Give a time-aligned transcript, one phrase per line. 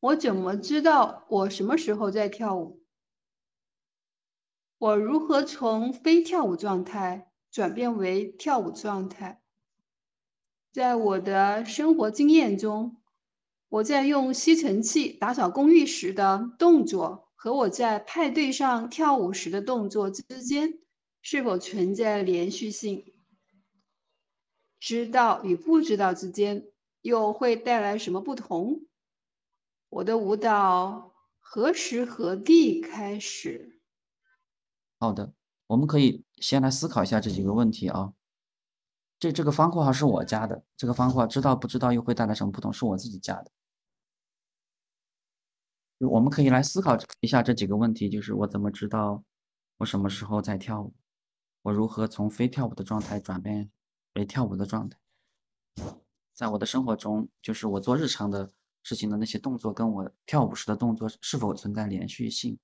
[0.00, 2.80] 我怎么知道我什么时候在跳舞？
[4.78, 9.42] 我如何从非跳舞状态转变为跳舞状态？
[10.70, 12.96] 在我的生活经验中，
[13.68, 20.78] 我在用吸尘器打扫公寓时的动作和我在派对上跳舞时的动作之间
[21.22, 23.12] 是否存在连续性？
[24.78, 26.68] 知道与不知道之间
[27.02, 28.82] 又会带来什么不同？
[29.90, 33.80] 我的舞蹈何时何地开始？
[34.98, 35.32] 好的，
[35.66, 38.12] 我们可以先来思考一下这几个问题啊。
[39.18, 42.72] 这这个方括号是我加的，这个方括号知道不知道又会带来什么不同？
[42.72, 43.50] 是我自己加的。
[45.98, 49.24] 我们可以来思考一下这几个问题，就是我怎么知道
[49.78, 50.94] 我什么时候在跳舞？
[51.62, 53.70] 我如何从非跳舞的状态转变
[54.14, 54.98] 为跳舞的状态？
[56.34, 58.52] 在我的生活中，就是我做日常的
[58.88, 62.58] 事情的那些动作，跟我跳舞时的动作是否存在连续性？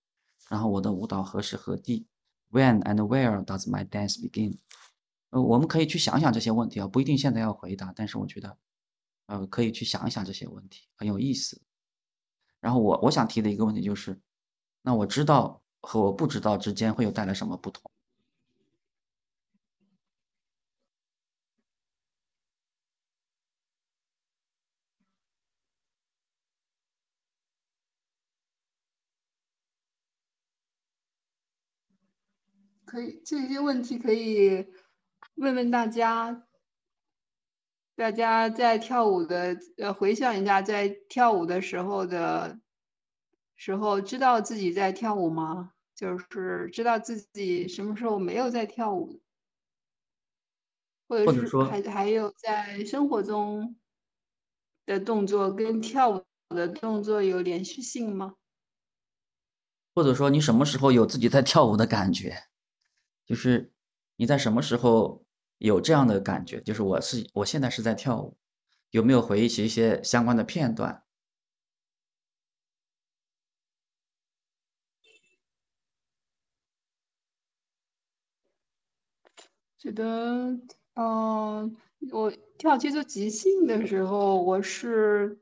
[0.48, 2.06] 然后我的舞蹈何时何地
[2.50, 4.56] ？When and where does my dance begin？
[5.28, 8.56] 呃，我们可以去想想这些问题啊，不一定现在要回答，但是我觉得，
[9.27, 11.61] 呃，可以去想一想这些问题，很有意思。
[12.61, 14.19] 然后我我想提的一个问题就是，
[14.80, 17.91] 那我知道和我不知道之间会有带来什么不同？
[32.95, 34.69] 可以，这些问题可以
[35.34, 36.47] 问问大家。
[37.97, 42.61] 大家在跳舞的，呃，回想一下在跳舞的时候的
[43.56, 45.73] 时候，知道自己在跳舞吗？
[45.97, 49.20] 就是知道自己什么时候没有在跳舞，
[51.08, 53.77] 或者是还还有在生活中
[54.86, 58.34] 的动作跟跳舞的动作有连续性吗？
[59.95, 62.45] 或者说你什么时候有自己在跳舞的感觉？
[63.27, 63.72] 就是
[64.17, 65.24] 你在什么时候？
[65.58, 68.36] 有这样的感觉，就是我是我现在是在跳舞，
[68.90, 71.05] 有没有回忆起一些相关的片段？
[79.79, 80.58] 觉得，
[80.95, 81.77] 嗯，
[82.12, 85.39] 我跳节奏即兴的时候，我是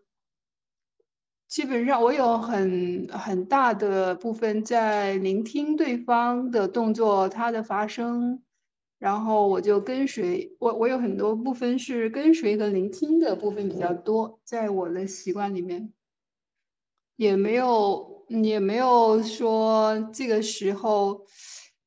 [1.53, 8.43] 基本上我有很很大的部分在聆听对方的动作，它的发生。
[8.99, 15.93] 然后我就跟随我，我有很多部分是跟随和聆听的部分比较多，在我的习惯里面，
[17.17, 21.27] 也没有也没有说这个时候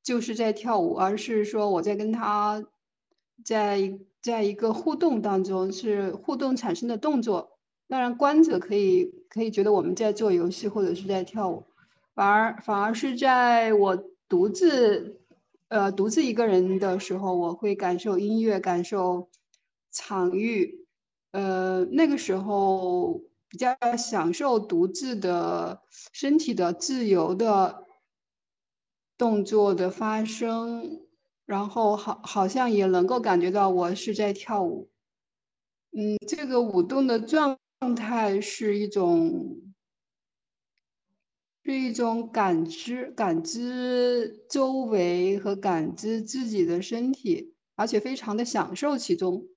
[0.04, 2.64] 就是在跳舞，而是说我在跟他
[3.44, 7.55] 在在一个互动当中，是互动产生的动作。
[7.88, 11.64] 当然，观者可以可以觉得我们在做游戏或者是在跳舞，
[12.14, 13.96] 反而反而是在我
[14.28, 15.22] 独自。
[15.68, 19.30] 呃，独自一个人的时候，我会感受音乐，感受
[19.92, 20.86] 场域。
[21.32, 23.20] 呃，那个时候
[23.50, 25.82] 比较享受独自的
[26.14, 27.84] 身体的自由的
[29.18, 31.02] 动作的发生，
[31.48, 34.88] 然后好好像也能够感觉到我是在跳舞。
[35.92, 39.62] 嗯，这个舞动的状状态是一种。
[41.64, 49.48] 是一种感知，感知周围和感知自己的身体，而且非常的享受其中。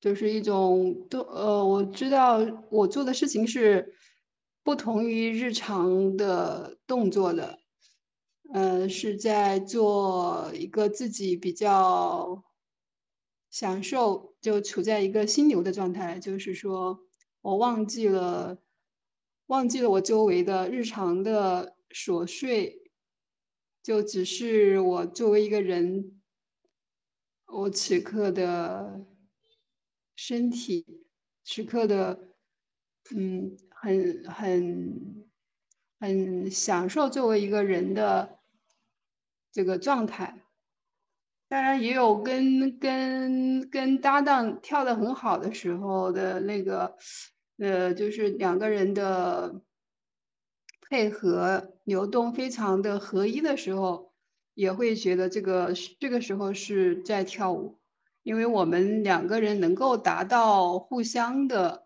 [0.00, 2.38] 就是一种都呃，我知道
[2.70, 3.94] 我做的事情是
[4.64, 7.60] 不同于日常的动作的，
[8.52, 12.42] 嗯，是在做一个自己比较
[13.50, 17.00] 享受，就处在一个心流的状态，就是说
[17.42, 18.58] 我忘记了。
[19.46, 22.92] 忘记了我周围的日常的琐碎，
[23.82, 26.22] 就只是我作为一个人，
[27.46, 29.04] 我此刻的
[30.14, 30.86] 身体，
[31.42, 32.28] 此刻的，
[33.16, 35.28] 嗯，很很
[35.98, 38.38] 很享受作为一个人的
[39.50, 40.44] 这个状态。
[41.50, 46.96] 当然也有跟跟跟搭档跳的很好的时候的那个。
[47.62, 49.60] 呃，就是两个人的
[50.88, 54.14] 配合流动非常的合一的时候，
[54.54, 57.78] 也会觉得这个这个时候是在跳舞，
[58.22, 61.84] 因为我们两个人能够达到互相的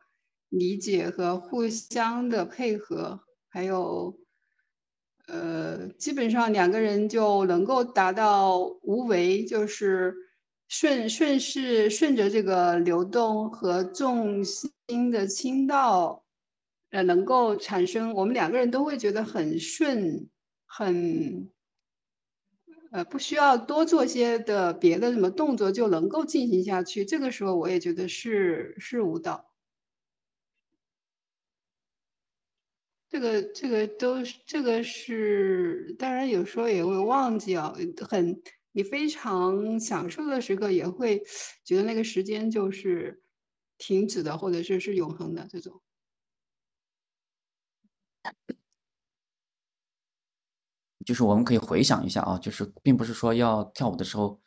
[0.48, 4.16] 理解和互相的配合，还有，
[5.26, 10.14] 呃，基本上两个人就能够达到无为，就是
[10.68, 16.24] 顺顺势顺着这个流动和重心的倾倒，
[16.90, 20.28] 呃，能够产生我们两个人都会觉得很顺，
[20.66, 21.50] 很，
[22.90, 27.04] 呃，不需要多做些的别的什么动作就能够进行下去。
[27.04, 29.53] 这个时候我也觉得是是舞蹈。
[33.14, 37.72] 这个这个都是这个是，当然有时候也会忘记啊，
[38.08, 38.42] 很。
[38.72, 41.22] 你非常享受的时刻，也会
[41.64, 43.22] 觉得那个时间就是
[43.78, 45.80] 停止的，或者是是永恒的这种。
[51.06, 54.40] 就是我们可以回想一下啊，就是并不是说要跳舞的时候，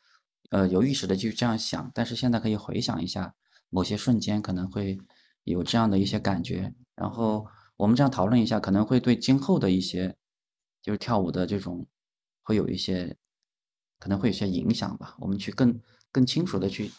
[0.49, 3.33] 呃，有意识的去这样想，但是现在可以回想一下
[3.69, 4.99] 某些瞬间，可能会
[5.45, 6.73] 有这样的一些感觉。
[6.95, 7.47] 然后
[7.77, 10.17] 我们这样讨论一下，可能会对今后的一些
[10.81, 11.87] 就是跳舞的这种
[12.43, 13.15] 会有一些。
[13.99, 15.81] 可能会有些影响吧，我们去更
[16.11, 16.91] 更清楚的去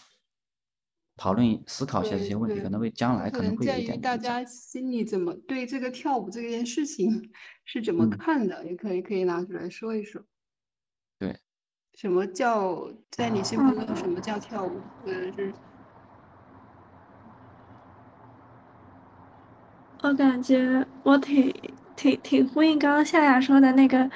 [1.16, 4.00] 讨论思考一下这些问题，可能会将来可能会有一点。
[4.00, 7.30] 大家心里怎么对这个跳舞这件事情
[7.64, 10.20] 是怎么看的，也可以可以拿出来说一说。
[11.20, 11.38] 对。
[11.94, 14.80] 什么叫在你心目中什么叫跳舞？
[15.04, 15.54] 或者是？
[20.02, 21.54] 我感觉我挺
[21.96, 24.10] 挺挺呼应刚刚夏夏说的那个。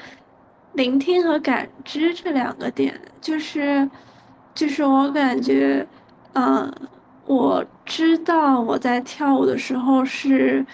[0.75, 3.87] 聆听和感知这两个点，就是，
[4.55, 5.87] 就是我感觉，
[6.33, 6.73] 嗯，
[7.27, 10.65] 我知道我在跳舞的时候是，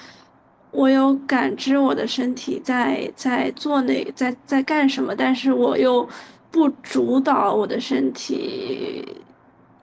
[0.70, 6.08] 我有感知我的身体在在做那在在干什么，但是我又
[6.52, 9.04] 不主导我的身体，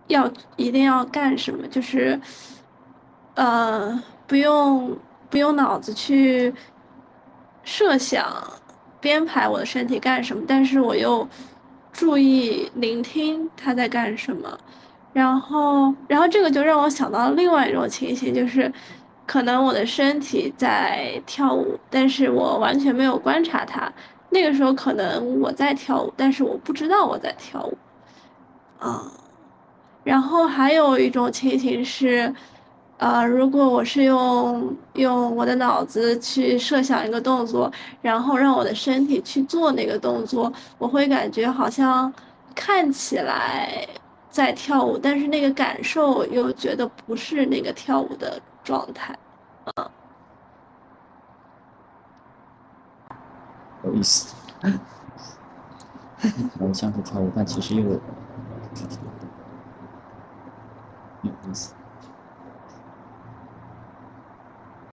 [0.07, 2.17] 要一定要干什么，就是，
[3.33, 4.97] 呃，不用
[5.35, 6.53] 不用脑子去
[7.65, 8.25] 设想。
[9.01, 11.27] 编排我的身体干什么，但是我又
[11.91, 14.57] 注意聆听他在干什么，
[15.11, 18.71] 然后，然后这个就让我想到另外一种情形，就是
[19.27, 23.91] 可能我的身体在跳舞，但是我完全没有观察它。
[24.29, 27.77] 那个时候可能我在跳舞，但是我不知道我在跳舞。
[28.81, 29.11] 嗯，
[30.05, 32.33] 然后还有一种情形是。
[32.97, 37.69] 呃，如果我是用用我的脑子去设想一个动作，
[38.01, 42.11] 然后让我的身体去做那个动作，我会感觉好像
[42.55, 43.85] 看起来
[44.29, 49.17] 在跳舞，但是那个感受又觉得不是那个跳舞的状态。
[49.75, 49.89] 嗯，
[53.83, 54.33] 有意思，
[56.57, 57.99] 好像是跳舞，但其实又有
[61.23, 61.73] 意思。